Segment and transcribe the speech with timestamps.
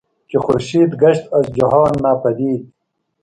[0.29, 2.73] که خورشید گشت از جهان ناپدید